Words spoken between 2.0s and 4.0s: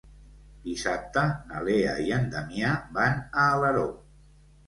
i en Damià van a Alaró.